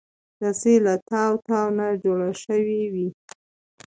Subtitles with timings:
[0.43, 3.07] رسۍ له تاو تاو نه جوړه شوې وي.